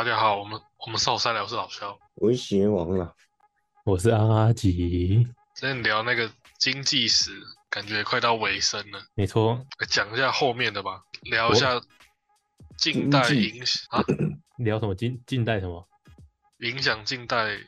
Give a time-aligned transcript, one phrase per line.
[0.00, 3.14] 大家好，我们我们少三聊是老肖，我是邪王啦。
[3.84, 7.30] 我是阿吉，今天聊那个经济史，
[7.68, 11.78] 感觉快到尾声了，没错，讲一下后面的吧，聊一下
[12.78, 14.02] 近代影响啊，
[14.56, 14.94] 聊什么？
[14.94, 15.86] 近近代什么？
[16.60, 17.58] 影响近代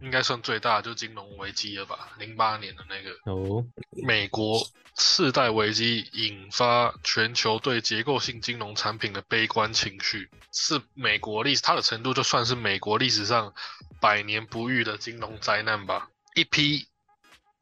[0.00, 3.64] 应该算最大的就是金融危机了吧，零八年的那个哦，
[4.06, 4.60] 美国
[4.94, 13.52] 次贷危机引发全球对结构性金融产品的悲观情绪，是美国历史它的程度就算是美国历史上
[14.00, 16.10] 百年不遇的金融灾难吧。
[16.34, 16.86] 一批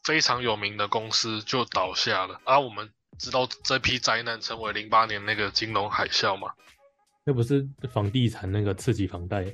[0.03, 6.53] 非常有名的公司就倒下了，而、我们知道这批灾难成为零八年那个金融海啸嘛？
[7.25, 9.45] 那不是房地产那个刺激房贷？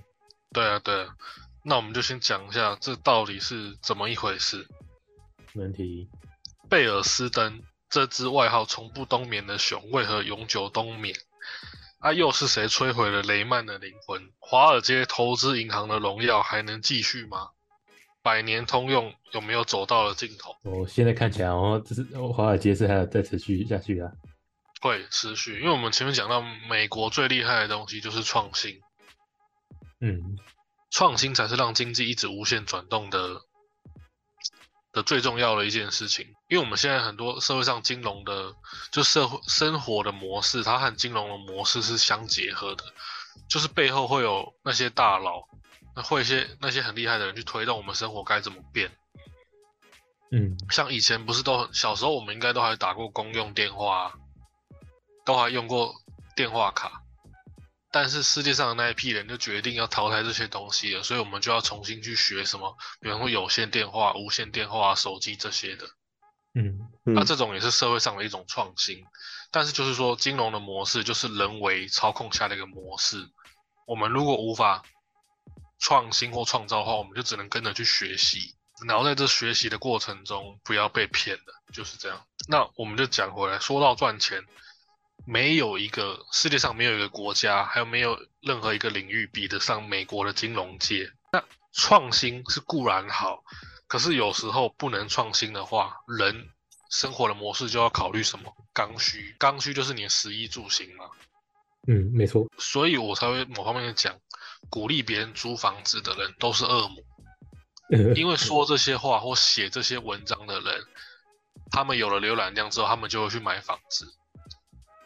[0.52, 1.14] 对啊，对啊。
[1.68, 4.66] 那我们就先讲一下这到底是怎么一回事。
[5.52, 6.08] 没问题。
[6.68, 11.14] 贝尔斯登这只外号从不冬眠的熊为何永久冬眠？
[11.98, 14.30] 啊，又是谁摧毁了雷曼的灵魂？
[14.38, 17.50] 华尔街投资银行的荣耀还能继续吗？
[18.22, 20.56] 百年通用有没有走到了尽头？
[20.62, 24.10] 我现在看起来，哦，这是华尔街是还有再持续下去啊。
[24.80, 28.80] 会持续，因为我们前面讲到，美国最厉害的东西就是创新，
[30.00, 30.38] 嗯，
[30.90, 33.42] 创新才是让经济一直无限转动的
[34.92, 36.26] 的最重要的一件事情。
[36.48, 38.54] 因为我们现在很多社会上金融的，
[38.90, 42.84] 就社会生活的模式，它和金融的模式是相结合的，
[43.48, 45.46] 就是背后会有那些大佬，
[45.94, 48.90] 那会一些那些很厉害的人去推动我们生活该怎么变。
[50.30, 54.12] 嗯，像以前不是都很小时候，我们应该都还打过公用电话啊，
[55.24, 55.94] 都还用过
[56.34, 57.02] 电话卡。
[57.90, 65.86] 但是世界上的那一批人就决定要淘汰这些东西了，所以我们就要重新去学什么，比方说有线电话、无线电话、手机这些的。
[66.54, 69.04] 嗯，那、嗯这种也是社会上的一种创新。
[69.50, 73.30] 但是就是说，金融的模式就是人为操控下的一个模式。
[73.86, 74.82] 我们如果无法
[75.78, 78.54] 创新或创造的话，我们就只能跟着去学习。
[78.86, 82.26] 然后在这学习的过程中，不要被骗了，就是这样。
[82.46, 84.44] 那我们就讲回来，说到赚钱，
[85.30, 91.12] 没有一个世界上没有一个国家，还有没有任何一个领域比得上美国的金融界。
[91.30, 91.44] 那
[91.74, 93.44] 创新是固然好，
[93.86, 96.48] 可是有时候不能创新的话，人
[96.90, 99.36] 生活的模式就要考虑什么刚需。
[99.38, 101.04] 刚需就是你的食衣住行嘛。
[101.86, 102.50] 嗯，没错。
[102.56, 104.18] 所以我才会某方面讲，
[104.70, 107.04] 鼓励别人租房子的人都是恶魔。
[108.16, 110.84] 因为说这些话或写这些文章的人，
[111.70, 114.14] 他们有了浏览量之后，他们就会去买房子。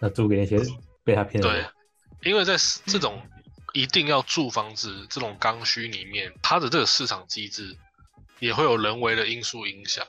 [0.02, 0.58] 那租给那些
[1.04, 3.22] 被他骗的对，，因为在这种
[3.72, 7.78] 一定要住房子这种刚需里面，它的这个市场机制
[8.40, 10.04] 也会有人为的因素影响，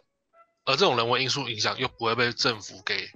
[0.65, 3.07] 而这种人为因素影响又不会被政府给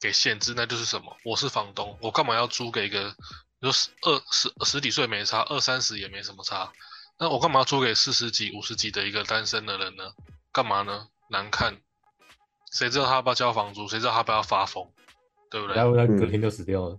[0.00, 1.16] 给限制，那就是什么？
[1.24, 3.14] 我是房东，我干嘛要租给一个，
[3.62, 6.72] 就十二十十几岁没差，二三十也没什么差，
[7.16, 10.12] 那我干嘛要租给四十几、五十几的一个单身的人呢？
[10.50, 11.06] 干嘛呢？
[11.30, 11.80] 难看，
[12.72, 13.86] 谁知道他要不要交房租？
[13.88, 14.90] 谁知道他要不要发疯？
[15.50, 15.76] 对不对？
[15.76, 16.98] 然后他隔天就死掉了。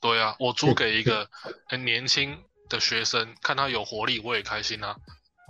[0.00, 1.28] 对啊，我租给一个
[1.66, 4.96] 很年轻的学生，看他有活力，我也开心啊。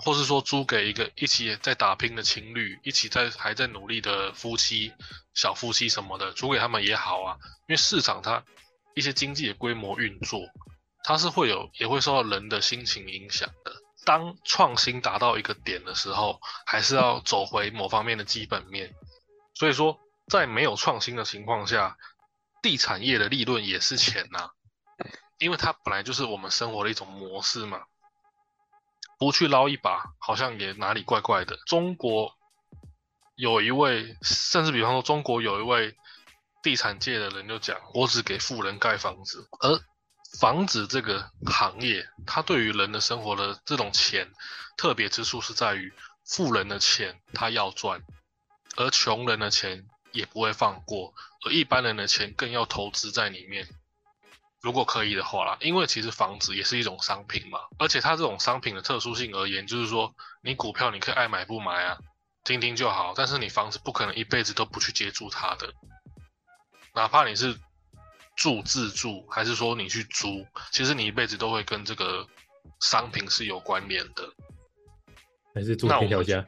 [0.00, 4.92] 或是说租给一个一起在打拼的情侣，一起在还在努力的夫妻、
[5.34, 7.36] 小夫妻什么的，租给他们也好啊。
[7.66, 8.44] 因为市场它
[8.94, 10.40] 一些经济的规模运作，
[11.02, 13.72] 它是会有也会受到人的心情影响的。
[14.04, 18.94] 当创新达到一个点的时候，还是要走回某方面的基本面。
[19.54, 21.98] 所以说，在没有创新的情况下，
[22.62, 24.50] 地产业的利润也是钱呐、
[25.38, 27.82] 因为它本来就是我们生活的一种模式嘛，
[29.18, 31.56] 不去捞一把，好像也哪里怪怪的。
[31.66, 32.34] 中国
[33.36, 35.96] 有一位，甚至比方说中国有一位
[36.62, 39.80] 地产界的人就讲，我只给富人盖房子，而
[40.40, 44.30] 房子这个行业，它对于人的生活的这种钱，
[44.76, 45.92] 特别之处是在于，
[46.24, 48.02] 富人的钱他要赚，
[48.76, 53.68] 而穷人的钱也不会放过，而一般人的钱更要投资在里面。
[54.60, 60.12] 如果可以的话啦，因为其实房子也是一种商品嘛，而且它这种商品的特殊性而言，就是说
[60.42, 61.98] 你股票你可以爱买不买啊，
[62.42, 65.72] 听听就好，但是你房子不可能一辈子都不去接触它的，
[66.92, 67.56] 哪怕你是
[68.34, 72.26] 住自住，还是说你去租，其实你一辈子都会跟这个
[72.80, 74.28] 商品是有关联的。
[75.54, 76.44] 还是住天桥家？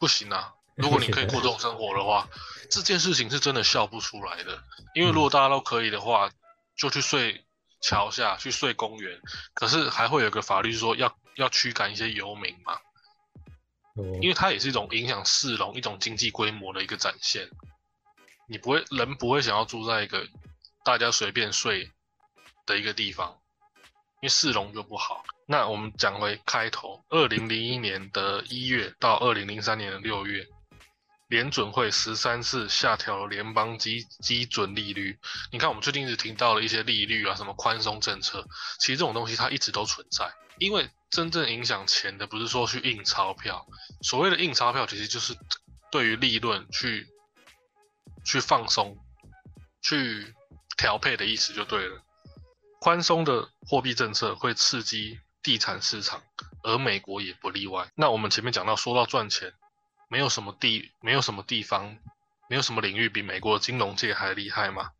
[0.00, 0.54] 不行啊！
[0.80, 2.28] 如果你可以过这种生活的话，
[2.70, 4.62] 这件事情是真的笑不出来的。
[4.94, 6.30] 因为如果大家都可以的话，
[6.76, 7.44] 就去睡
[7.80, 9.20] 桥下，去睡公园。
[9.54, 12.74] 可是还会有个法律说要要驱赶一些游民嘛，
[13.96, 17.48] 哦，因为它也是一种影响市容、一种经济规模的一个展现。
[18.48, 20.26] 你不会人不会想要住在一个
[20.84, 21.90] 大家随便睡
[22.64, 23.36] 的一个地方，
[24.20, 25.24] 因为市容就不好。
[25.46, 30.46] 那我们讲回开头，二零零一年的一月到二零零三年的六月，
[31.28, 35.18] 联准会十三次下调联邦基基准利率。
[35.52, 38.46] 你看，我们最近一直听到了一些利率啊，什么宽松政策，
[38.80, 40.32] 其实这种东西它一直都存在。
[40.58, 43.66] 因为真正影响钱的不是说去印钞票，
[44.02, 45.36] 所谓的印钞票其实就是
[45.92, 47.06] 对于利润去
[48.24, 48.98] 去放松、
[49.82, 50.34] 去
[50.76, 52.02] 调配的意思就对了。
[52.80, 56.22] 宽松的货币政策会刺激地产市场，
[56.62, 57.90] 而美国也不例外。
[57.94, 59.52] 那我们前面讲到，说到赚钱，
[60.08, 61.96] 没有什么地，没有什么地方，
[62.48, 64.90] 没有什么领域比美国的金融界还厉害吗？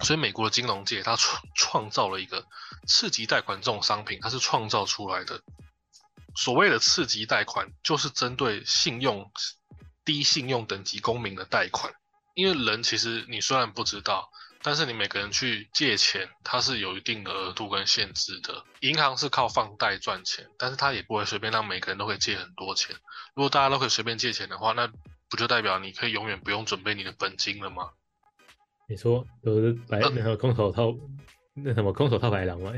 [0.00, 2.46] 所以美国的金融界，它创创造了一个
[2.86, 5.42] 次级贷款这种商品，它是创造出来的。
[6.34, 9.30] 所谓的次级贷款，就是针对信用
[10.04, 11.94] 低信用等级公民的贷款。
[12.34, 14.30] 因为人其实你虽然不知道。
[14.66, 18.64] 但是你每个人去借钱，它是有一定的额度跟限制的。
[18.80, 22.96] 银行是靠放贷赚钱，但是它也不会随便让每个人都可以借很多钱。
[23.36, 24.90] 如果大家都可以随便借钱的话，那
[25.30, 27.90] 不就代表你可以永远不用准备你的本金了吗？
[28.88, 30.92] 你说有的白那个空手套，
[31.54, 32.72] 那什么空手套白狼吗？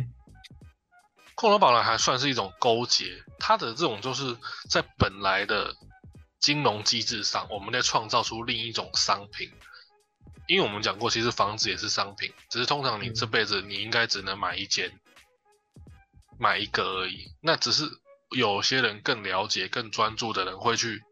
[1.36, 4.36] 空手白狼还算是一种勾结，它的这种就是
[4.68, 5.74] 在本来的
[6.38, 9.50] 金融机制上，我们在创造出另一种商品。
[10.48, 14.98] 因为我们讲过，其实房子也是商品，只是通常你这辈子你应该只能买一间，
[16.38, 17.30] 买一个而已。
[17.42, 17.84] 那只是
[18.30, 21.04] 有些人更了解、更专注的人会去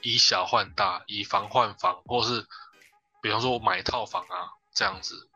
[0.00, 2.44] 以小换大，以房换房，或是
[3.22, 5.30] 比方说买套房啊这样子。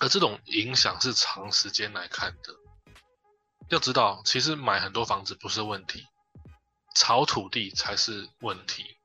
[0.00, 2.54] 而这种影响是长时间来看的。
[3.68, 6.06] 要知道，其实买很多房子不是问题，
[6.94, 8.96] 炒土地才是问题。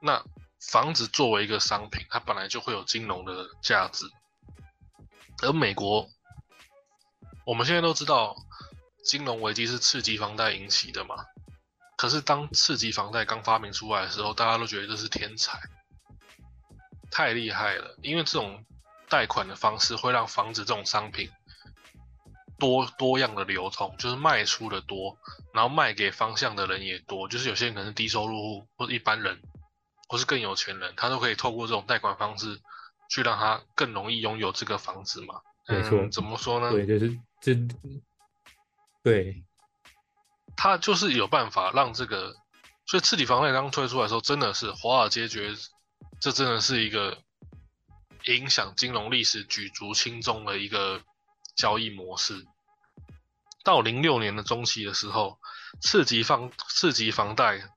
[0.00, 0.24] 那。
[0.70, 4.04] 房子作为一个商品，它本来就会有金融的价值。
[5.42, 6.08] 而美国，
[7.44, 8.34] 我们现在都知道，
[9.04, 11.24] 金融危机是次级房贷引起的嘛。
[11.96, 15.58] 可是当次级房贷刚发明出来的时候，大家都觉得这是天才，
[17.10, 17.96] 太厉害了。
[18.02, 18.64] 因为这种
[19.08, 21.30] 贷款的方式会让房子这种商品
[22.58, 25.16] 多多样的流通，就是卖出的多，
[25.54, 27.28] 然后卖给方向的人也多。
[27.28, 29.40] 就是有些人可能是低收入户或者一般人。
[30.08, 32.60] 或是更有钱人，他都可以透过这种贷款方式，
[33.08, 35.40] 去让他更容易拥有这个房子嘛？
[35.66, 36.70] 没错，怎么说呢？
[36.70, 37.54] 对，就是这，
[39.02, 39.44] 对，
[40.56, 42.36] 他就是有办法让这个，
[42.86, 45.56] 所以次级房贷刚推出来的时候，真的是华尔街觉得
[46.20, 47.18] 这真的是一个
[48.26, 51.02] 影响金融历史举足轻重的一个
[51.56, 52.46] 交易模式。
[53.64, 55.40] 到零六年的中期的时候，
[55.80, 57.70] 次级房次级房贷。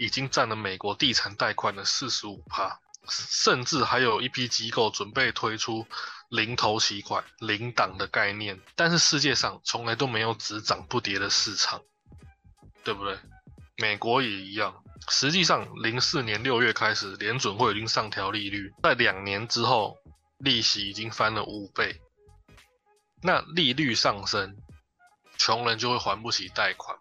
[0.00, 5.86] 已经占了美国地产贷款的四十五趴，甚至还有一批机构准备推出
[6.30, 8.58] 零头期款、零档的概念。
[8.74, 11.82] 但是世界上从来都没有只涨不跌的市场，
[12.82, 13.18] 对不对？
[13.76, 14.82] 美国也一样。
[15.10, 19.98] 实际上，零四年六月开始，联准会已经上调利率，在两年之后，
[20.38, 22.00] 利息已经翻了五倍。
[23.20, 24.56] 那利率上升，
[25.36, 26.96] 穷人就会还不起贷款。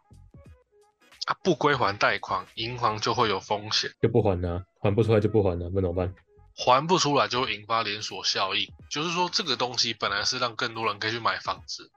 [1.44, 6.14] 不归还贷款，银行就会有风险，就不还了，还不出来就不还了，那怎么办？
[6.56, 11.92] 还不出来就会引发连锁效应，就是说这个东西本来是让更多人可以去买房子，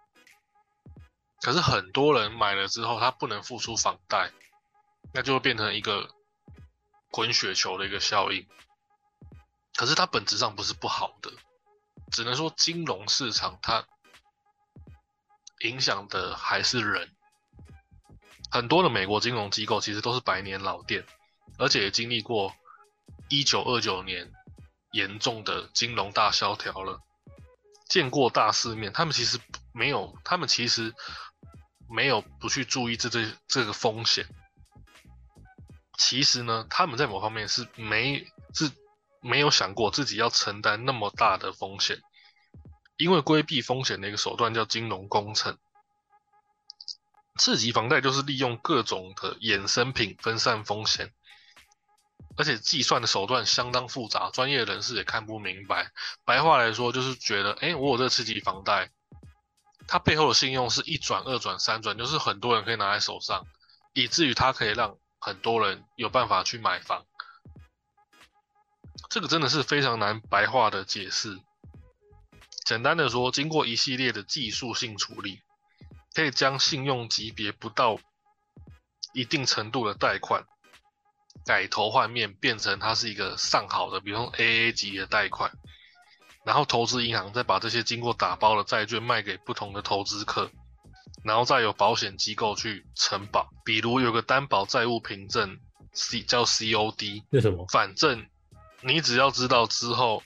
[1.41, 4.31] 可是很多人买了之后，他不能付出房贷，
[5.13, 6.09] 那就会变成一个
[7.11, 8.47] 滚雪球的一个效应。
[9.75, 11.33] 可是它本质上不是不好的，
[12.13, 13.85] 只能说金融市场它
[15.61, 17.11] 影响的还是人。
[18.53, 21.07] 很多的美国金融机构其实都是百年老店，
[21.57, 22.55] 而且也经历过
[23.31, 24.31] 一九二九年
[24.93, 27.01] 严重的金融大萧条了，
[27.89, 28.93] 见过大世面。
[28.93, 29.41] 他们其实
[29.73, 30.93] 没有，他们其实
[31.89, 34.29] 没有不去注意这这这个风险。
[35.97, 38.71] 其实呢，他们在某方面是没是
[39.23, 42.03] 没有想过自己要承担那么大的风险，
[42.99, 45.57] 因为规避风险的一个手段叫金融工程。
[47.37, 51.13] 次级房贷就是利用各种的衍生品分散风险，
[52.37, 55.93] 而且计算的手段相当复杂，专业人士也看不明白。
[56.25, 58.91] 白话来说，就是觉得，哎，我有这次级房贷，
[59.89, 63.47] 它背后的信用是一转、二转、三转，就是很多人可以拿在手上，
[63.95, 67.07] 以至于它可以让很多人有办法去买房。
[69.09, 71.41] 这个真的是非常难白话的解释。
[72.65, 75.41] 简单的说，经过一系列的技术性处理。
[76.15, 77.99] 可以将信用级别不到
[79.15, 80.45] 一定程度的贷款
[81.45, 85.51] 改头换面，变成它是一个上好的，比如说 AA 级的贷款。
[86.45, 90.51] 然后投资银行再把这些经过打包的债券卖给不同的投资客，
[91.23, 93.49] 然后再有保险机构去承保。
[93.65, 95.57] 比如有个担保债务凭证
[95.93, 97.65] ，C 叫 COD，为什么？
[97.69, 98.27] 反正
[98.81, 100.21] 你只要知道之后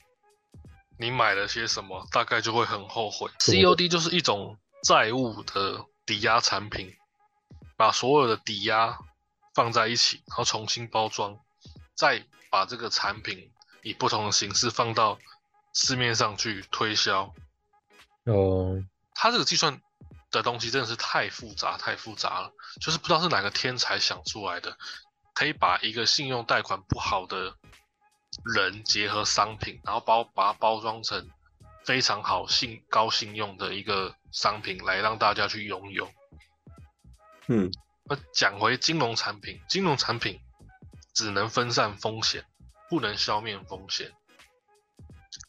[0.97, 3.29] 你买了些什么，大概就会很后悔。
[3.37, 6.95] COD 就是一种债务的抵押产品，
[7.75, 8.97] 把所有的抵押
[9.53, 11.39] 放在一起，然后重新包装，
[11.95, 13.51] 再把这个产品
[13.83, 15.17] 以不同的形式放到
[15.73, 17.33] 市面上去推销。
[18.25, 19.81] 哦，它这个计算
[20.31, 24.77] 的东西真的是太复杂，太复杂了，就是不知道是哪个天才想出来的，
[25.33, 27.55] 可以把一个信用贷款不好的
[28.53, 31.29] 人结合商品，然后包把它包装成
[31.85, 36.11] 非常好信高信用的一个商品来让大家去拥有。
[37.47, 37.71] 嗯，
[38.03, 40.39] 那讲回金融产品，金融产品
[41.13, 42.45] 只能分散风险，
[42.89, 44.11] 不能消灭风险。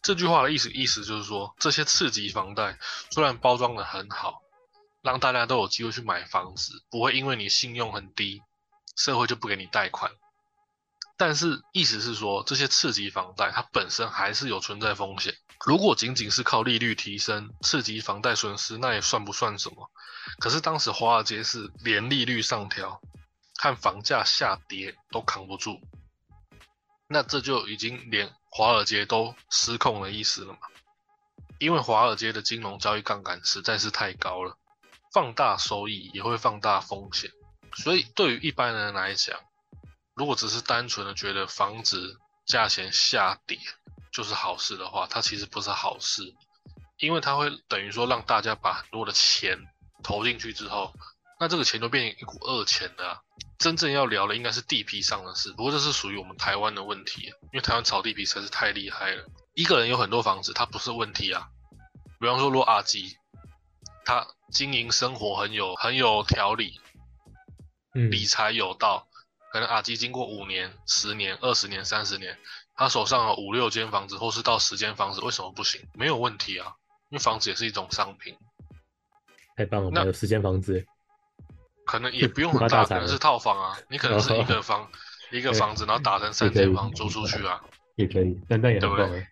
[0.03, 2.79] 这句话的意思意思就是说，这些次级房贷
[3.11, 4.43] 虽然包装的很好，
[5.03, 8.43] 让大家都有机会去买房子，不会因为你信用很低，
[8.97, 10.13] 社会就不给你贷款。
[11.17, 15.35] 但是意思是说，这些次级房贷它本身还是有存在风险。
[15.67, 19.91] 如果仅仅是靠利率提升刺激房贷损失，那也算不算什么？
[20.39, 23.01] 可是当时华尔街是连利率上调
[23.57, 25.81] 和房价下跌都扛不住，
[27.09, 30.61] 那这就已经连华尔街都失控的意思了嘛？
[31.59, 34.57] 因为华尔街的金融交易杠杆实在是太高了，
[35.13, 37.33] 放大收益也会放大风险，
[37.75, 39.37] 所以对于一般人来讲，
[40.15, 43.59] 如果只是单纯的觉得房子价钱下跌
[44.13, 46.35] 就是好事的话，它其实不是好事，
[46.99, 49.59] 因为它会等于说让大家把很多的钱
[50.03, 50.93] 投进去之后，
[51.41, 53.21] 那这个钱就变成一股恶钱了啊、
[53.59, 59.25] 真正要聊的应该是地皮上的事，不过这是属于我们台湾的问题，因为台湾炒地皮实在是太厉害了。
[59.55, 61.49] 一个人有很多房子，他不是问题啊。
[62.21, 63.17] 比方说，若阿基，
[64.05, 66.81] 他经营生活很有很有条理，
[67.95, 69.07] 嗯，理财有道，
[69.53, 72.37] 可能阿基经过五年、十年、二十年、三十年，
[72.79, 75.87] 他手上有五六间房子，或是到十间房子，为什么不行？
[75.95, 76.73] 没有问题啊，
[77.11, 78.37] 因为房子也是一种商品，
[79.57, 80.87] 太棒了，那十间房子，
[81.85, 84.89] 可能也不用很 大，大可能是套房啊，你可能是一个房
[85.33, 87.61] 一个房子，然后打成三间房租出去啊，
[87.97, 89.27] 也可以，但那也很对。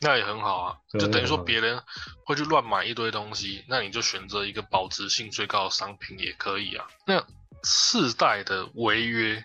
[0.00, 1.80] 那也很好啊，就等于说别人
[2.26, 6.86] 会去乱买一堆东西，那你就选择一个保值性最高的商品也可以啊。
[7.06, 7.24] 那
[7.62, 9.42] 世代的违约，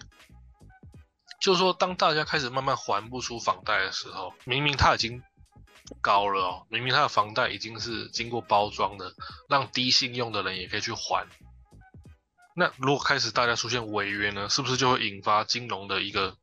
[1.39, 5.23] 就是说当大家开始慢慢还不出房贷的时候，明明他已经
[6.01, 9.13] 高了哦，明明他的房贷已经是经过包装的，
[9.47, 11.27] 让低信用的人也可以去还。
[12.55, 16.35] 那如果开始大家出现违约呢，是不是就会引发金融的一个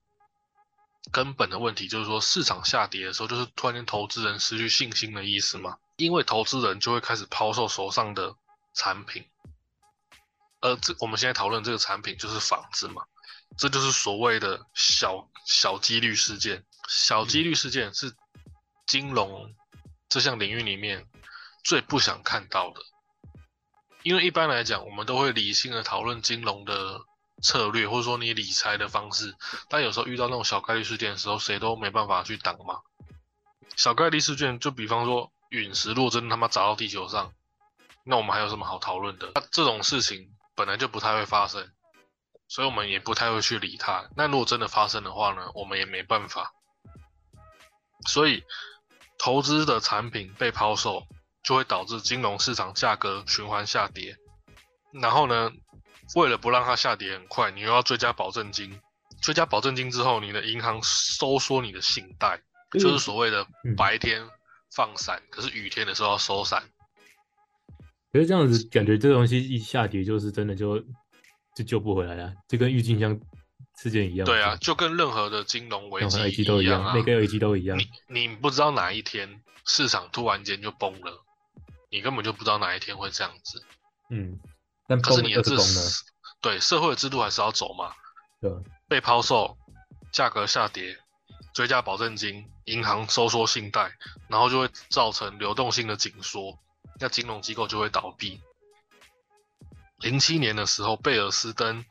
[1.12, 5.76] 根本的问题，就是说市场下跌的时候，就是突然间投资人失去信心的意思嘛？
[5.96, 8.34] 因为投资人就会开始抛售手上的
[8.72, 9.24] 产品，
[10.60, 13.04] 而这我们现在讨论这个产品就是房子嘛，
[13.56, 16.64] 这就是所谓的小小几率事件。
[16.88, 18.14] 小几率事件是
[18.86, 19.54] 金融
[20.08, 21.06] 这项领域里面
[21.64, 22.80] 最不想看到的，
[24.02, 27.00] 因为一般来讲，我们都会理性的讨论金融的
[27.42, 29.34] 策略，或者说你理财的方式。
[29.68, 32.80] 但有时候遇到那种小概率事件的时候，谁都没办法去挡嘛。
[33.74, 37.32] 小概率事件，就比方说陨石，如果真他妈砸到地球上，
[38.04, 39.32] 那我们还有什么好讨论的？
[39.34, 41.72] 那这种事情本来就不太会发生，
[42.48, 44.08] 所以我们也不太会去理它。
[44.16, 46.52] 那如果真的发生的话呢，我们也没办法。
[48.06, 48.44] 所以，
[49.18, 51.06] 投资的产品被抛售，
[51.42, 54.16] 就会导致金融市场价格循环下跌。
[54.92, 55.50] 然后呢，
[56.14, 58.80] 为了不让它下跌很快，你又要追加保证金。
[59.22, 62.38] 追加保证金之后，你的银行收缩你的信贷，
[62.78, 64.22] 就是所谓的嗯白天
[64.74, 66.62] 放伞，可是雨天的时候要收伞。
[68.12, 70.76] 可是这样子感觉这个东西一下跌，就是真的就
[71.56, 73.18] 就救不回来了，就跟郁金香
[73.78, 74.26] 事件一样。
[74.26, 76.94] 对啊，就跟任何的金融危机都一样。
[76.94, 77.78] 每个危机都一样。
[77.78, 81.24] 你你不知道哪一天市场突然间就崩了，
[81.90, 83.64] 你根本就不知道哪一天会这样子。
[84.10, 84.38] 嗯，
[84.86, 85.90] 但可是你的制就是崩了，
[86.42, 87.90] 对社会的制度还是要走嘛。
[88.38, 88.50] 对？
[88.86, 89.56] 被抛售，
[90.12, 90.94] 价格下跌，
[91.54, 93.90] 追加保证金，银行收缩信贷，
[94.28, 96.58] 然后就会造成流动性的紧缩，
[97.00, 98.42] 那金融机构就会倒闭。
[99.98, 101.84] 零七年的时候，贝尔斯登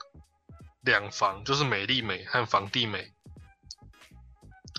[0.81, 3.11] 两房就是美利美和房地美，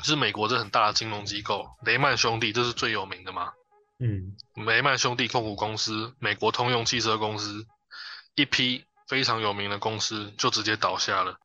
[0.02, 3.52] 是美国这很大的金融机构，雷曼兄弟这是最有名的嘛？
[3.98, 7.66] 嗯，雷曼兄弟控股公司、美国通用汽车公司，
[8.34, 11.38] 一批非常有名的公司就直接倒下了。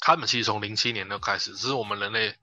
[0.00, 2.34] 他们其实从零七年就开始，只是我们人类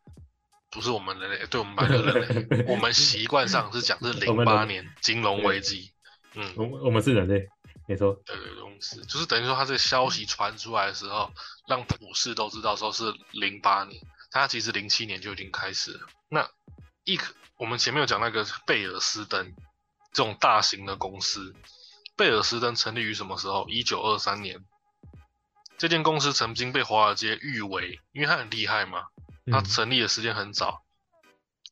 [0.69, 2.03] 不是我们人类，对我们白人
[2.47, 5.91] 类， 我们习惯上是讲是零八年金融危机。
[6.33, 7.47] 嗯，我我们是人类，
[7.91, 8.13] 没错。
[8.25, 11.29] 对对对，是就是等于说，他这个消息传出来的时候，
[11.67, 16.07] 让普世都知道说是零八年，他其实零七年就已经开始了。
[16.29, 16.49] 那
[17.03, 19.53] 一可我们前面有讲那个贝尔斯登
[20.13, 21.53] 这种大型的公司，
[22.15, 23.67] 贝尔斯登成立于什么时候？
[23.67, 24.63] 一九二三年。
[25.77, 29.07] 这间公司曾经被华尔街誉为，因为它很厉害嘛，
[29.51, 30.85] 它嗯成立的时间很早，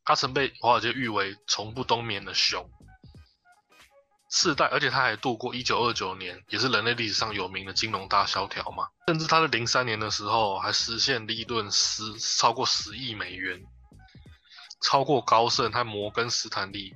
[0.03, 2.69] 它曾被华尔街誉为从不冬眠的熊。
[4.29, 8.87] 世代，而且他还度过一九二九年，也是人类历史上有名的金融大萧条嘛。
[9.07, 13.59] 甚至他在零三年的时候，还实现利润十超过十亿美元，
[14.81, 16.93] 超过高盛和摩根斯坦利，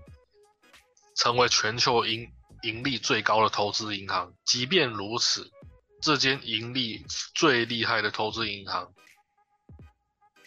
[1.16, 4.32] 成为全球盈盈利最高的投资银行。
[4.46, 5.50] 即便如此，
[6.02, 8.94] 这间盈利最厉害的投资银行，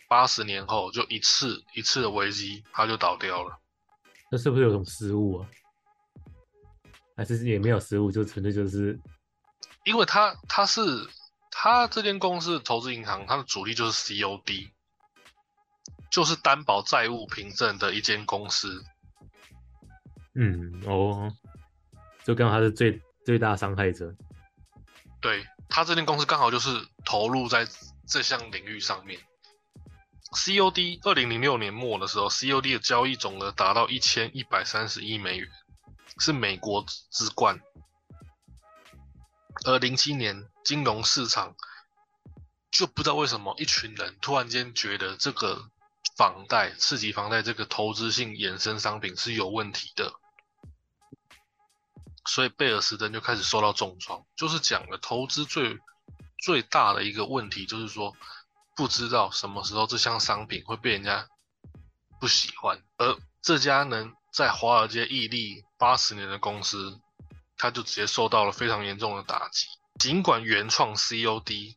[0.08, 3.58] 八十年后就一次一次的危机，它就倒掉了。
[4.30, 5.48] 这是不是有种失误啊？
[7.16, 8.98] 还是也没有失误，就纯粹就是
[9.84, 10.82] 因为他他是
[11.50, 14.68] 他这间公司的投资银行，它的主力就是 COD，
[16.10, 18.84] 就是担保债务凭证的一间公司。
[20.34, 21.32] 嗯哦，
[22.24, 24.14] 就刚好他是最最大伤害者。
[25.22, 26.68] 对，他这间公司刚好就是
[27.06, 27.66] 投入在
[28.06, 29.18] 这项领域上面。
[30.32, 35.48] COD 二零零六年末的时候，COD 的交易总额达到一千一百三十亿美元，
[36.18, 37.60] 是美国之冠。
[39.64, 41.56] 而零七年金融市场
[42.70, 45.70] 就不知道为什么一群人突然间觉得这个
[46.16, 50.12] 房贷、刺激房贷这个投资性衍生商品是有问题的，
[52.26, 54.24] 所以贝尔斯登就开始受到重创。
[54.36, 55.78] 就是讲了投资最
[56.38, 58.14] 最大的一个问题，就是说
[58.74, 61.28] 不知道什么时候这项商品会被人家
[62.20, 67.00] 不喜欢，而这家能在华尔街屹立八十年的公司，
[67.56, 69.66] 它就直接受到了非常严重的打击。
[69.98, 71.74] 尽管原创 COD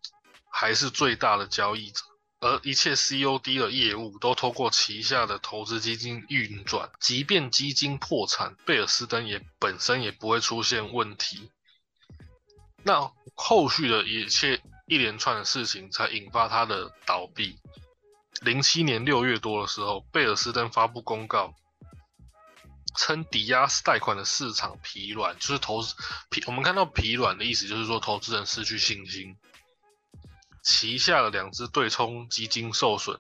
[0.52, 2.02] 还是最大的交易者，
[2.42, 6.92] 而一切 COD 的业务都透过旗下的投资基金运转。
[7.00, 11.50] 即便基金破产，贝尔斯登也本身也不会出现问题。
[12.84, 17.58] 那后续的一切一连串的事情才引发它的倒闭。
[18.42, 21.54] 零七年六月多的时候，贝尔斯登发布公告，
[22.96, 25.96] 称抵押贷款的市场疲软，就是投资
[26.30, 26.44] 疲。
[26.48, 29.38] 我们看到疲软的意思，就是说投资人失去信心。
[30.62, 33.20] 旗下的两只对冲基金受损。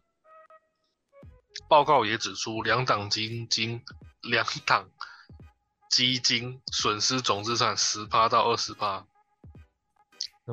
[1.68, 3.84] 报告也指出，两档基金
[4.22, 4.90] 两档
[5.90, 9.06] 基金损失总资产十趴到二十趴，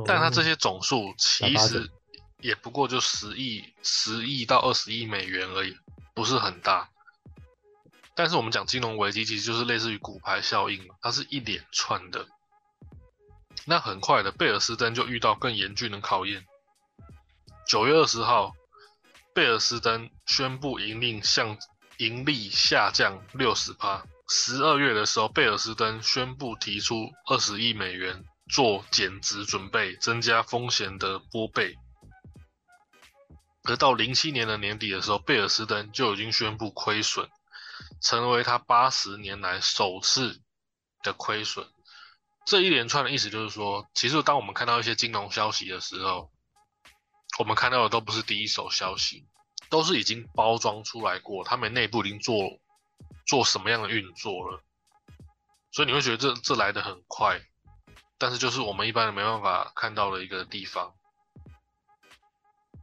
[0.04, 1.90] 但它这些总数其实
[2.38, 5.76] 也不过就十亿、十亿到二十亿美元而已，
[6.14, 6.90] 不是很大。
[8.16, 12.26] 但是我们讲金融危机，其实就是类似于骨牌效应，它是一连串的。
[13.66, 16.46] 那很快的，贝尔斯登就遇到更严峻的考验。
[17.68, 18.54] 九月二十号，
[19.34, 21.58] 贝尔斯登宣布盈利向
[21.98, 24.02] 盈利下降六十趴。
[24.28, 31.74] 十二月的时候，贝尔斯登宣布提出二十亿美元做减值准备，增加风险的拨备。
[33.64, 37.28] 而到零七年的年底的时候，贝尔斯登就已经宣布亏损，
[38.00, 40.40] 成为他八十年来首次
[41.02, 41.66] 的亏损。
[42.44, 46.30] 这一连串的意思就是说，其实当我们看到一些金融消息的时候，
[47.38, 49.26] 我们看到的都不是第一手消息，
[49.68, 52.36] 都是已经包装出来过，他们内部已经做
[53.26, 54.62] 做什么样的运作了，
[55.72, 57.40] 所以你会觉得这这来的很快，
[58.16, 60.94] 但是就是我们一般人没办法看到的一个地方。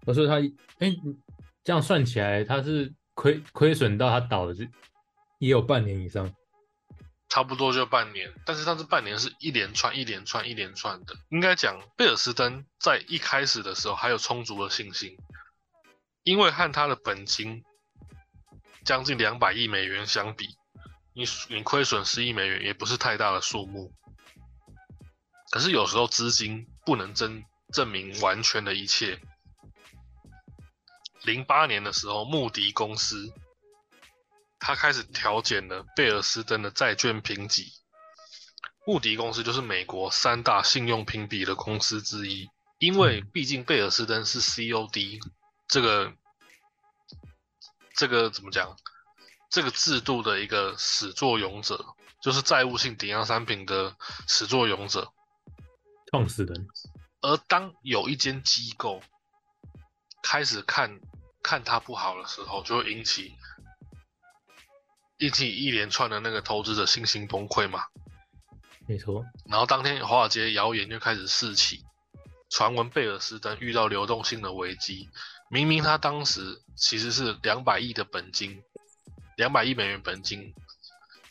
[0.05, 0.33] 我说他，
[0.79, 0.93] 哎、
[1.63, 4.69] 这样算起来，他是亏亏损到他倒的，是
[5.43, 6.33] 也有半年以上。
[7.27, 11.15] 差不多就半年，但是他这半年是一连串、一连串、一连串的。
[11.29, 15.17] 应该讲，贝尔斯登在一开始的时候还有充足的信心，
[16.23, 17.63] 因为和他的本金
[18.85, 20.45] 将近两百亿美元相比，
[21.13, 23.91] 你你亏损十亿美元也不是太大的数目。
[25.51, 29.19] 可是有时候资金不能证证明完全的一切。
[31.23, 33.33] 零八年的时候，穆迪公司
[34.65, 37.73] 他开始调减了贝尔斯登的债券评级。
[38.85, 42.49] 穆迪公司就是美国三大信用评比的公司之一，
[42.79, 45.19] 因为毕竟贝尔斯登是 COD
[45.67, 46.13] 这个
[47.93, 48.77] 这个怎么讲？
[49.49, 51.85] 这个制度的一个始作俑者，
[52.21, 53.93] 就是债务性抵押商品的
[54.29, 55.11] 始作俑者。
[56.09, 56.67] 创始人，
[57.19, 59.03] 而当有一间机构
[60.21, 61.01] 开始看
[61.41, 63.33] 看他不好的时候，就会引起
[65.17, 67.85] 引起一连串的那个投资者信心崩溃嘛。
[68.87, 69.25] 没错。
[69.45, 71.85] 然后当天华尔街谣言就开始四起，
[72.49, 75.09] 传闻贝尔斯登遇到流动性的危机。
[75.49, 78.63] 明明他当时其实是两百亿的本金，
[79.37, 80.53] 两百亿美元本金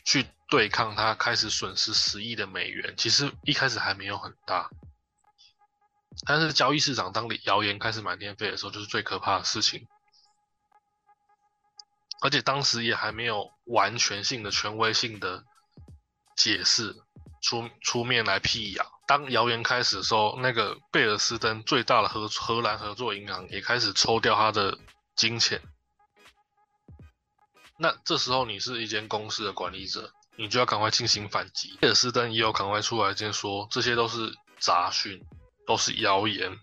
[0.05, 2.95] 去对抗他，开始损失十亿的美元。
[2.97, 4.69] 其实一开始还没有很大，
[6.25, 9.87] 但是交易市场当谣言开始满天飞的时候，就是最可怕的事情。
[12.21, 15.43] 而且当时也还没有完全性的权威性的
[16.35, 16.95] 解释
[17.41, 18.85] 出出面来辟谣。
[19.05, 24.77] 当谣言开始的时候，那个贝尔斯登最大的荷荷兰合作银行也开始抽掉他的
[25.15, 25.61] 金钱。
[27.77, 31.77] 那这时候你是一间公司的管理者，你就要赶快进行反击。
[31.81, 35.19] 贝尔斯登也有赶快出来先说，这些都是杂讯，
[35.67, 36.57] 都是谣言。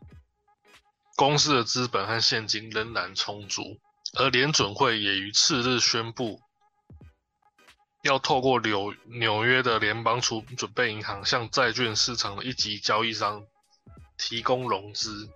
[1.16, 3.78] 公司的资本和现金仍然充足，
[4.14, 6.40] 而联准会也于次日宣布。
[8.02, 13.44] 要透过纽纽约的联邦储准备银行向债券市场的一级交易商
[14.16, 15.28] 提供融资，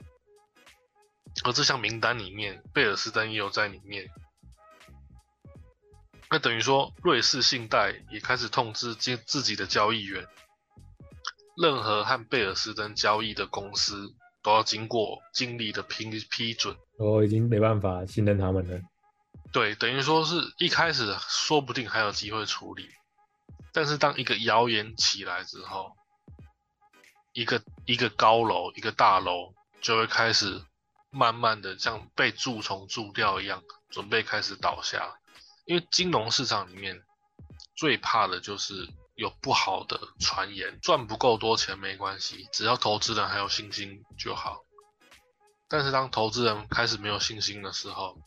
[1.44, 4.08] 而这项名单里面，贝尔斯登也有在里面。
[6.30, 10.26] 那等于说，瑞士信贷也开始通知自自己的交易员，
[11.62, 16.74] 任何和贝尔斯登交易的公司都要经过经理的批批准。
[16.98, 18.80] 我已经没办法信任他们了。
[19.54, 22.90] 对，等于说是一开始说不定还有机会处理，
[23.72, 25.92] 但是当一个谣言起来之后，
[27.32, 30.60] 一个一个高楼，一个大楼就会开始
[31.08, 35.20] 慢慢的像被蛀虫蛀掉一样，准备开始倒下。
[35.66, 37.04] 因为金融市场里面
[37.76, 44.64] 最怕的就是有不好的传言，赚不够多钱没关系，只要投资人还有信心就好。
[45.68, 48.18] 但是当投资人开始没有信心的时候，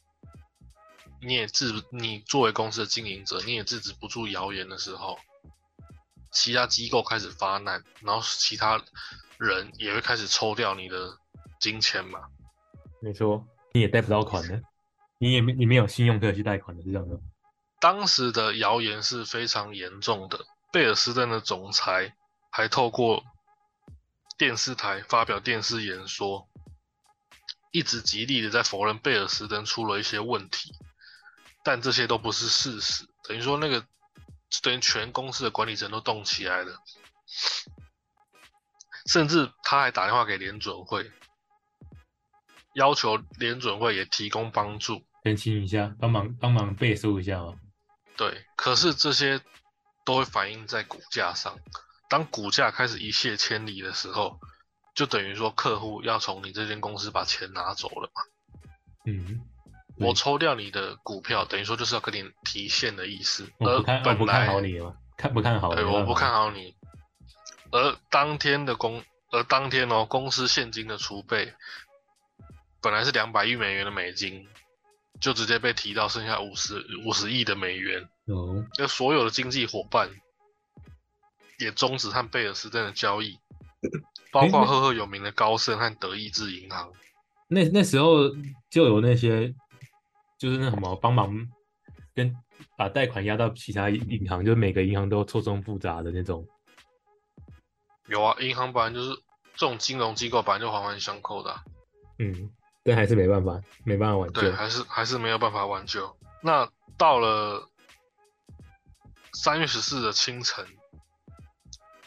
[1.20, 5.18] 你也制，你作为公司的经营者，你也制止不住谣言的时候，
[6.32, 8.82] 其他机构开始发难，然后其他
[9.38, 11.18] 人也会开始抽掉你的
[11.60, 12.20] 金钱嘛。
[13.02, 14.62] 没错，你也贷不到款的，
[15.18, 17.20] 你也没你没有信用可以去贷款的，是这样的。
[17.80, 22.16] 当时的谣言是非常严重的，贝尔斯登的总裁
[22.52, 23.24] 还透过
[24.38, 26.48] 电视台发表电视演说，
[27.72, 30.76] 一直极力的在否认贝尔斯登出了一些问题。
[31.68, 33.86] 但这些都不是事实，等于说那个
[34.64, 36.82] 等于全公司的管理层都动起来了，
[39.06, 41.12] 甚至他还打电话给联准会，
[42.74, 47.60] 要求联准会也提供帮助，澄清一下，帮忙帮忙背书一下哦。
[48.16, 49.42] 对，可是这些
[50.06, 51.60] 都会反映在股价上，
[52.08, 54.40] 当股价开始一泻千里的时候，
[54.96, 58.22] 就等于说客户要从你这间公司把钱拿走了嘛。
[59.06, 59.42] 嗯。
[60.00, 63.50] 我抽掉你的股票，等于说就是要跟你提现的意思。
[63.58, 64.96] 我不看，我不看好你吗？
[65.18, 65.74] 看不看好？
[65.74, 66.76] 对，我不看好你。
[67.72, 71.52] 而当天的公，而当天哦，公司现金的储备
[72.80, 74.48] 本来是两百亿美元的美金，
[75.20, 78.08] 就直接被提到剩下五十五十亿的美元。
[78.28, 78.64] 哦。
[78.78, 80.10] 那所有的经济伙伴
[81.58, 83.40] 也终止和贝尔斯登的交易，
[84.32, 86.92] 包括赫赫有名的高盛和德意志银行。
[87.48, 88.30] 那那时候
[88.70, 89.56] 就有那些。
[90.38, 91.36] 就是那什么帮忙
[92.14, 92.36] 跟
[92.76, 96.48] 把贷款压到其他银行，就是每个银行都错综复杂的那种。
[98.08, 99.10] 有啊，银行本来就是
[99.56, 101.60] 这种金融机构，本来就环环相扣的。
[102.20, 102.50] 嗯，
[102.84, 104.42] 但还是没办法，没办法挽救。
[104.42, 106.18] 对，还是还是没有办法挽救。
[106.42, 107.70] 那到了
[109.34, 110.66] 三月十四的清晨，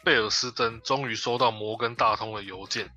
[0.02, 2.90] 贝尔斯登终于收到摩根大通的邮件，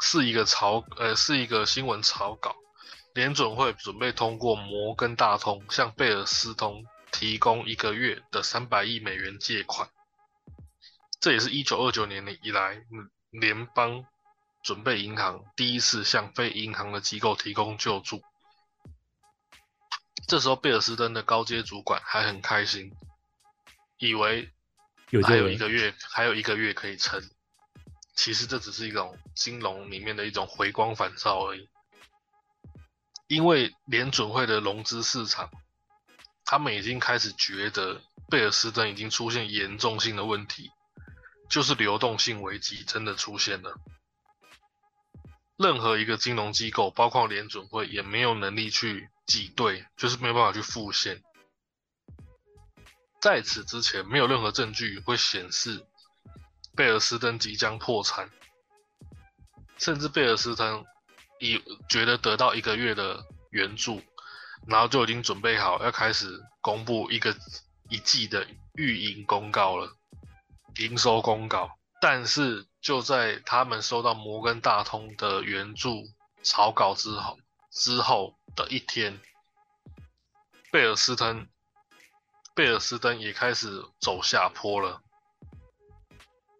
[0.00, 2.56] 是一个草呃，是一个新闻草稿。
[3.14, 9.88] 联准会准备通过摩根大通向贝尔斯通提供一个月的三百亿美元借款，
[11.20, 12.84] 这也是一九二九年以来
[13.30, 14.06] 联邦
[14.62, 18.22] 准备银行第一次向非银行的机构提供救助。
[20.28, 22.92] 这时候贝尔斯登的高阶主管还很开心，
[23.98, 24.48] 以为
[25.24, 27.20] 还有一个月，还有一个月可以撑。
[28.14, 31.68] 其实这只是一种金融里面的一种回光返照而已。
[33.30, 35.52] 因为联准会的融资市场，
[36.44, 40.72] 他们已经开始觉得贝尔斯登已经出现严重性的问题，
[41.48, 43.78] 就是流动性危机真的出现了。
[45.56, 51.22] 任何一个金融机构，包括联准会，也没有能力去挤兑，就是没有办法去复现。
[53.20, 55.86] 在此之前，没有任何证据会显示
[56.74, 58.28] 贝尔斯登即将破产，
[59.78, 60.84] 甚至贝尔斯登。
[61.40, 64.00] 以觉得得到一个月的援助，
[64.66, 67.34] 然后就已经准备好要开始公布一个
[67.88, 69.96] 一季的预营公告了，
[70.76, 71.70] 营收公告。
[72.00, 76.04] 但是就在他们收到摩根大通的援助
[76.42, 77.38] 草稿之后
[77.70, 79.20] 之后的一天，
[80.70, 81.46] 贝尔斯登
[82.54, 85.02] 贝尔斯登也开始走下坡了，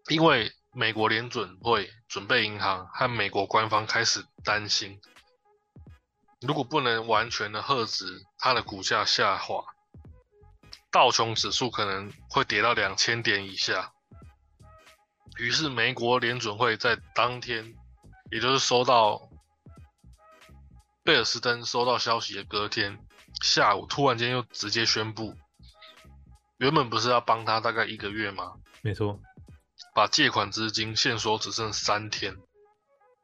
[0.09, 4.99] 因为美国联准会准备银行和美国官方开始担心，
[6.41, 9.63] 如果不能完全的遏制它的股价下滑，
[10.91, 13.93] 道琼指数可能会跌到两千点以下。
[15.37, 17.73] 于是，美国联准会在当天，
[18.31, 19.29] 也就是收到
[21.03, 22.99] 贝尔斯登收到消息的隔天
[23.41, 25.35] 下午，突然间又直接宣布，
[26.57, 28.53] 原本不是要帮他大概一个月吗？
[28.81, 29.19] 没错，
[29.95, 32.35] 把借款资金限缩只剩三天。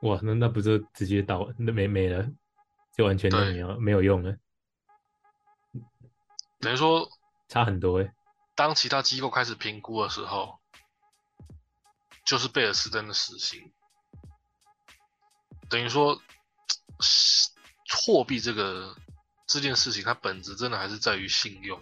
[0.02, 2.30] 哇，那那不就直接倒那没没了，
[2.96, 4.38] 就完全都没有没有用了。
[6.60, 7.10] 等于说
[7.48, 8.14] 差很多哎。
[8.56, 10.60] 当其他机构开始评估的时候。
[12.26, 13.72] 就是贝尔斯登的死刑，
[15.70, 16.22] 等于说，
[18.06, 18.94] 货币这个
[19.46, 21.82] 这件事情，它本质真的还是在于信用。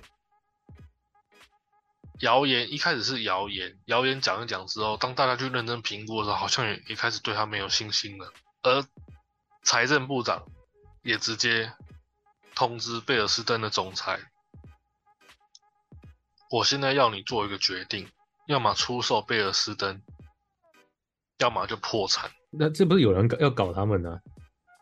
[2.19, 8.31] 谣言一开始是谣言，谣言讲一讲之后，当大家去认真评估的时候，好像也也开始对他没有信心了。
[8.63, 8.85] 而
[9.63, 10.45] 财政部长
[11.01, 11.73] 也直接
[12.55, 14.19] 通知贝尔斯登的总裁
[16.51, 18.09] ：“我现在要你做一个决定，
[18.47, 20.01] 要么出售贝尔斯登。”
[21.39, 24.21] 要么就破产，那这不是有人搞要搞他们呢？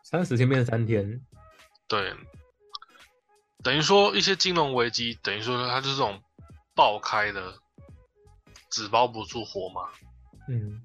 [0.04, 1.20] 三十天变三天，
[1.88, 2.14] 对，
[3.64, 6.22] 等于说一些金融危机，等于说它就是这种
[6.74, 7.58] 爆开的，
[8.70, 9.90] 纸包不住火嘛。
[10.48, 10.82] 嗯，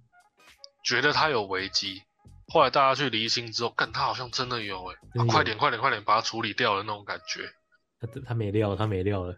[0.84, 2.04] 觉得他有危机，
[2.47, 4.95] 后来大家去离心之后，看他好像真的有哎，
[5.28, 7.52] 快点快点快点把它处理掉的那种感觉。
[7.99, 9.38] 他他没料，他没料了，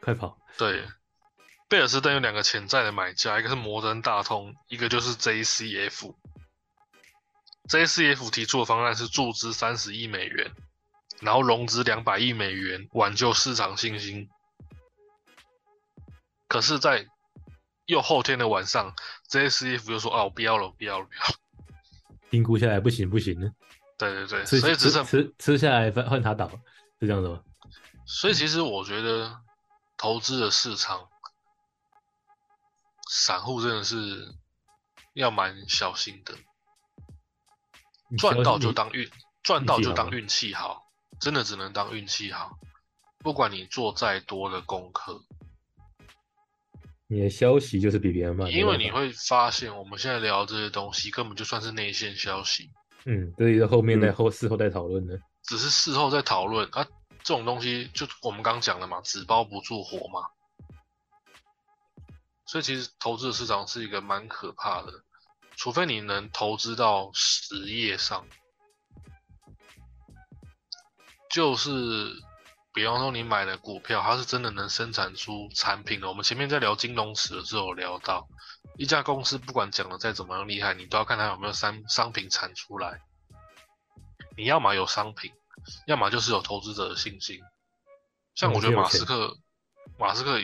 [0.00, 0.38] 快跑！
[0.56, 0.84] 对。
[1.70, 6.14] 贝尔斯登有两个潜在的买家，一个是摩登大通，一个就是 JCF。
[7.68, 10.50] JCF 提出的方案是注资三十亿美元，
[11.20, 14.30] 然后融资两百亿美元，挽救市场信心。
[16.48, 17.06] 可是，在
[17.86, 18.94] 又后天的晚上
[19.30, 21.20] ，JCF 又说：“哦，不要了，不要了，不要。”
[22.30, 23.52] 评估下来不行，不行了。
[23.96, 26.48] 对对对，所以只剩吃吃下来换换他倒，
[27.00, 27.42] 是这样子吗？
[28.06, 29.40] 所以其实我觉得
[29.96, 31.08] 投资的市场。
[33.10, 34.34] 散户真的是
[35.14, 36.34] 要蛮小心的，
[38.18, 39.10] 赚到就当运，
[39.42, 40.86] 赚到就当运气好，
[41.18, 42.58] 真的只能当运气好。
[43.20, 45.24] 不管你做再多的功课，
[47.10, 52.70] 你的消息就是比别人慢，因为你会发现我们现在聊这些东西根本就算是内线消息。
[53.06, 56.84] 嗯，这是后面在后事后再讨论的，只是事后再讨论啊，
[57.22, 60.20] 这种东西就我们刚讲的嘛，纸包不住火嘛。
[62.44, 64.92] 所以其实投资的市场是一个蛮可怕的，
[65.56, 68.26] 除非你能投资到实业上，
[71.30, 71.70] 就是
[72.78, 76.06] 比方说你买的股票，它是真的能生产出产品的。
[76.06, 78.28] 我们前面在聊金融史的时候有聊到，
[78.76, 83.00] 一家公司不管讲的再怎么样厉害，你都要看它有没有商商品产出来。
[84.36, 85.32] 你要么有商品，
[85.88, 87.40] 要么就是有投资者的信心。
[88.36, 89.36] 像我觉得马斯克，
[89.98, 90.38] 马斯克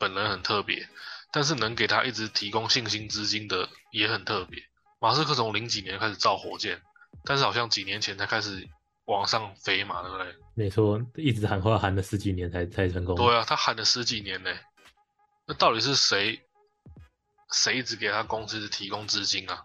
[0.00, 0.88] 本人很特别。
[1.30, 4.62] 但是能给他一直提供信心资金的也很特别。
[5.00, 6.80] 马斯克从零几年开始造火箭，
[7.26, 8.66] 但是好像几年前才开始
[9.04, 10.34] 往上飞嘛，对不对？
[10.56, 13.16] 没错，一直喊话喊了十几年才才成功。
[13.16, 14.50] 对啊，他喊了十几年呢。
[15.46, 16.40] 那到底是谁
[17.52, 19.62] 谁一直给他公司提供资金啊？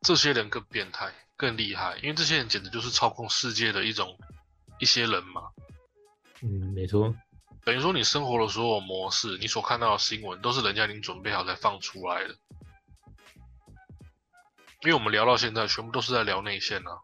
[0.00, 4.18] 这些人更变态、更厉害，因为这些人简直就是操控世界的一种
[4.80, 5.42] 一些人嘛。
[6.40, 7.14] 嗯，没错。
[7.64, 12.34] 等于说，你生活的所有模式，你所看到的新闻，都是人家已经准备好才放出来的。
[14.80, 16.98] 因为我们聊到现在，全部都是在聊内线啊。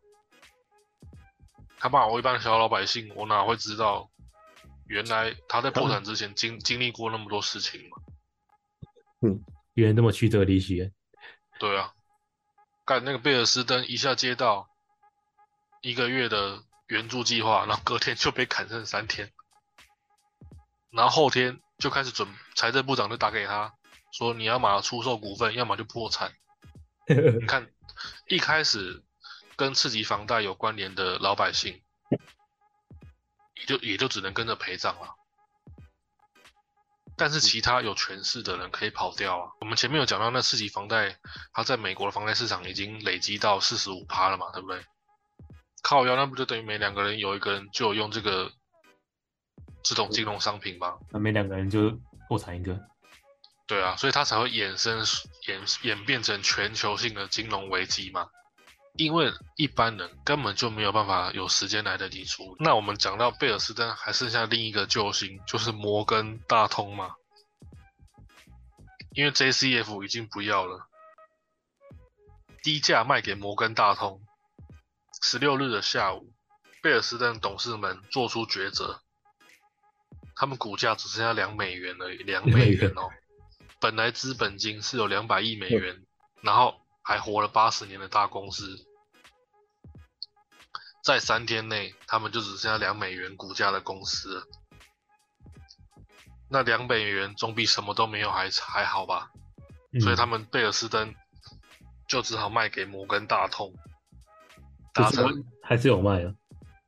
[1.78, 4.10] 他骂我一般小老百姓，我哪会知道，
[4.86, 7.96] 原来他在破产之前经经历过那么多事情嘛？
[9.20, 10.92] 嗯，原来那么曲折离奇。
[11.58, 11.92] 对啊，
[12.84, 14.68] 干那个贝尔斯登一下接到
[15.82, 19.32] 一个月的援助计划，然后隔天就被砍剩三天。
[20.90, 23.74] 然后后天就开始准，财政部长就打给他，
[24.12, 26.32] 说你要么出售股份，要么就破产。
[27.06, 27.70] 你 看，
[28.28, 29.02] 一开始
[29.58, 31.82] 跟次级房贷有关联的老百姓，
[33.56, 35.16] 也就也就只能跟着陪葬了。
[37.16, 39.50] 但是其他有权势的人可以跑掉啊。
[39.60, 41.18] 我们前面有讲到，那次级房贷，
[41.52, 44.80] 它在美国的房贷市场已经累积到四十五趴了嘛，对不对？
[45.82, 48.52] 靠腰，那不就等于每两个人有一个人就有用这个
[49.82, 50.96] 这种金融商品吗？
[51.10, 51.90] 那每两个人就
[52.28, 52.80] 破产一个。
[53.66, 55.04] 对啊，所以它才会衍生
[55.48, 58.28] 演演变成全球性的金融危机嘛。
[58.98, 62.56] 因为一般人根本就没有办法有时间来得及处理。
[62.58, 67.14] 那我们讲到贝尔斯登，还剩下另一个救星，就是摩根大通嘛。
[69.12, 70.88] 因为 JCF 已经不要了，
[72.62, 74.20] 低价卖给摩根大通。
[75.22, 76.32] 十六日的下午，
[76.82, 79.00] 贝尔斯登董事们做出抉择，
[80.34, 83.08] 他们股价只剩下两美元而已，两美元哦。
[83.80, 86.04] 本来资本金是有两百亿美元，
[86.42, 88.87] 然后还活了八十年的大公司，
[91.08, 94.46] 在三天内，他们就只剩下两美元股价的公司了。
[96.50, 99.30] 那两美元总比什么都没有还还好吧？
[100.02, 101.14] 所以他们贝尔斯登
[102.06, 103.72] 就只好卖给摩根大通，
[104.92, 106.34] 达成还是有卖啊？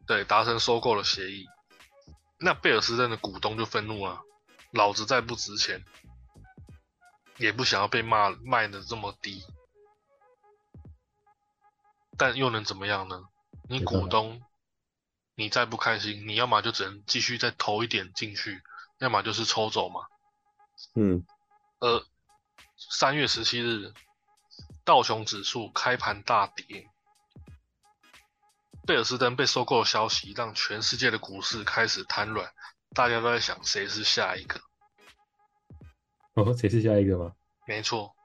[0.06, 1.46] 对，达成收购的协议。
[2.38, 4.20] 那贝尔斯登的股东就愤怒了，
[4.72, 5.83] 老子再不值钱。
[7.38, 9.42] 也不想要被骂卖的这么低，
[12.18, 13.22] 但又能怎么样呢？
[13.70, 14.42] 你股东，
[15.37, 18.61] 你再不开心，你要么就只能继续再投一点进去，
[18.98, 20.00] 要么就是抽走嘛。
[20.96, 21.24] 嗯。
[21.78, 22.04] 呃，
[22.76, 23.94] 三月十七日，
[24.85, 26.90] 道琼指数开盘大跌，
[28.85, 32.52] 贝尔斯登被收购的消息让全世界的股市开始瘫软，
[32.92, 34.61] 大家都在想谁是下一个。
[36.35, 37.33] 哦，谁是下一个吗？
[37.68, 38.16] 没错，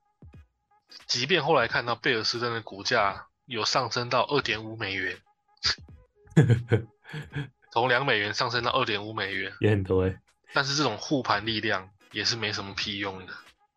[1.06, 5.22] 即便后来看到贝尔斯登的股价有上升到二点五美元，
[7.72, 10.20] 从两美元上升到二点五美元，也很多哎。
[10.54, 13.34] 但是这种护盘力量也是没什么屁用的。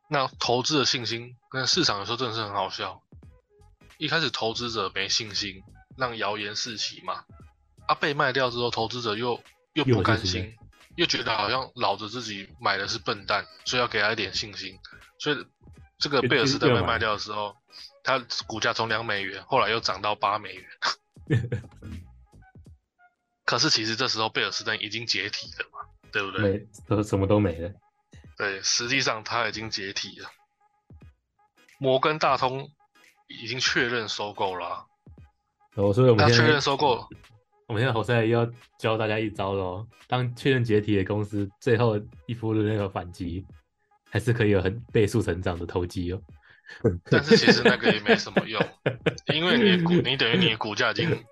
[0.08, 3.02] 那投资的信心跟市场有时候真的是很好笑。
[3.98, 5.62] 一开始投资者没信心，
[5.96, 7.24] 让谣言四起嘛。
[7.88, 10.54] 啊，被卖掉之后，投资者又又不甘心。
[10.96, 14.76] 又觉得好像老子自己买的是笨蛋，所以要给他一点信心。
[15.18, 15.46] 所以
[15.98, 17.56] 这个贝尔斯登被卖掉的时候，
[18.02, 20.64] 它股价从两美元，后来又涨到八美元。
[23.48, 25.80] 可是其实这时候贝尔斯登已经解体了嘛，
[26.12, 26.42] 对不对？
[26.42, 27.72] 没，都什么都没了。
[28.36, 30.28] 对，实际上它已经解体了。
[31.78, 32.70] 摩根大通
[33.26, 34.84] 已经确认收购了。
[35.76, 37.08] 哦，所以我们确认收购。
[37.68, 38.46] 我们现在侯赛要
[38.78, 39.88] 教大家一招喽。
[40.06, 43.42] 当确认解体的公司最后一波的那个反击，
[44.10, 46.20] 还是可以有很倍速成长的投机哦。
[47.10, 48.62] 但是其实那个也没什么用，
[49.32, 51.24] 因为你的股，你等于你的股价已经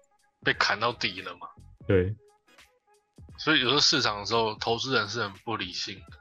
[0.43, 1.47] 被砍到底了嘛。
[1.87, 2.15] 对。
[3.39, 6.19] 所以有时候市场的时候，投资人是很不理性的。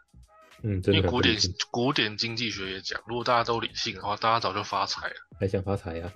[0.63, 1.37] 嗯，因为古典
[1.71, 5.15] 古典经济学也讲，如果大家都理性的话，大家早就发财了。
[5.39, 6.11] 还想发财呀？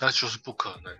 [0.00, 0.96] 那就是不可能。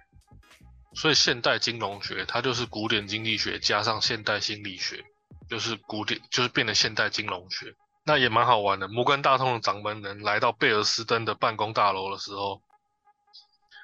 [0.95, 5.05] 所以现代金融学它就是古典经济学加上现代心理学，
[5.49, 8.89] 就是古典就是变得现代金融学，那也蛮好玩的。
[8.89, 12.63] 摩根大通的掌门人来到贝尔斯登的办公大楼的时候，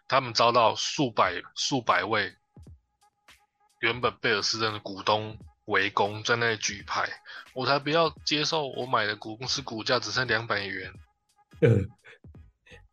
[0.07, 2.35] 他们遭到数百数百位
[3.81, 7.09] 原本贝尔斯登的股东围攻，在那里举牌，
[7.53, 10.93] 我才不要接受我买的股公司股价只剩两百元。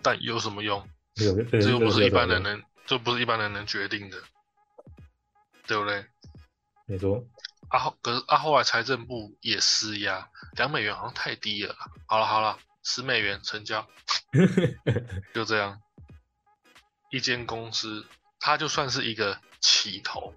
[0.01, 0.87] 但有什么用？
[1.15, 1.25] 这
[1.69, 2.61] 又不是一般人能。
[2.85, 4.17] 这不是一般人能决定的，
[5.65, 6.05] 对不对？
[6.85, 7.25] 没错。
[7.67, 11.75] 啊后可是啊后来财政部也施压，两美元好像太低了。
[12.05, 13.89] 好了好了，十美元成交，
[15.33, 15.81] 就这样。
[17.09, 18.05] 一间公司，
[18.39, 20.35] 它就算是一个起头，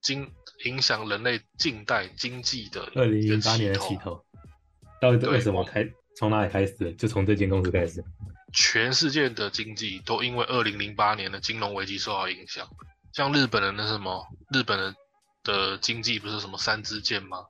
[0.00, 0.30] 经
[0.64, 4.24] 影响人类近代经济的二零零八年的起头，
[5.00, 5.88] 到底为什么开？
[6.16, 6.92] 从哪里开始？
[6.94, 8.04] 就从这间公司开始。
[8.52, 12.66] 全世界的经济都因为二零零八年的金融危机受到影响，
[13.12, 14.94] 像日本的那什么，日本的
[15.44, 17.44] 的经济不是什么三支箭吗？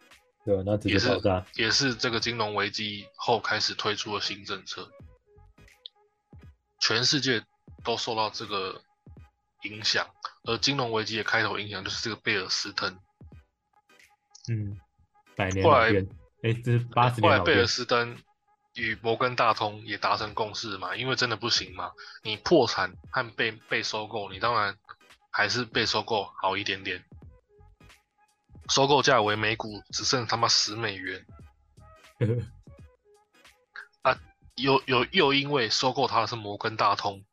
[0.44, 1.20] 对，那也是
[1.54, 4.90] 也是这个金融危机后开始推出的新政策，
[6.80, 7.42] 全世界
[7.84, 8.80] 都受到这个
[9.62, 10.06] 影响，
[10.44, 12.98] 而金融危机的开头影响就是这个贝尔斯登。
[14.48, 14.78] 嗯，
[15.36, 15.88] 百年后来，
[16.42, 18.16] 哎，这是八十年后来贝尔斯登。
[18.74, 21.90] 与摩根大通也达成共识嘛，因为真的不行嘛，
[22.22, 24.76] 你破产和被被收购，你当然
[25.32, 27.04] 还是被收购好一点点。
[28.68, 31.26] 收购价为每股只剩他妈十美元，
[34.02, 34.16] 啊，
[34.54, 37.24] 又又又因为收购他的是摩根大通，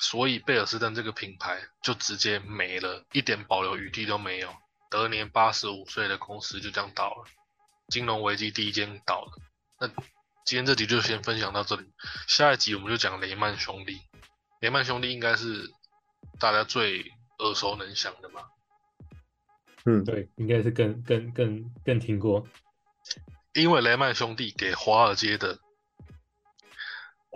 [0.00, 4.54] 所以贝尔斯登这个品牌就直接没了，一点保留余地都没有。
[4.90, 7.24] 得年八十五岁的公司就这样倒了，
[7.88, 9.32] 金融危机第一间倒了。
[9.80, 9.88] 那
[10.44, 11.90] 今天这集就先分享到这里，
[12.28, 14.00] 下一集我们就讲雷曼兄弟。
[14.60, 15.68] 雷曼兄弟应该是
[16.38, 17.00] 大家最
[17.40, 18.48] 耳熟能详的吧。
[19.86, 22.46] 嗯，对，应该是更更更更听过。
[23.54, 25.58] 因为雷曼兄弟给华尔街的，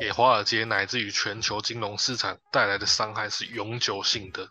[0.00, 4.48] 给华尔街乃至于全球金融市场带来的伤害是永久性的。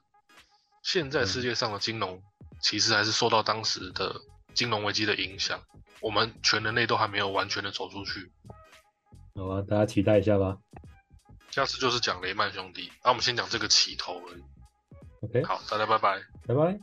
[0.84, 2.22] 现在世界上的金融
[2.62, 4.16] 其实还是受到当时的
[4.54, 5.60] 金融危机的影响，
[6.02, 8.32] 我们全人类都还没有完全的走出去。
[9.36, 10.58] 好啊，大家期待一下吧。
[11.50, 14.44] 下次就是讲雷曼兄弟，那、我们先讲这个起头而已。
[15.22, 16.22] OK，好，大家拜拜。
[16.46, 16.80] 拜拜。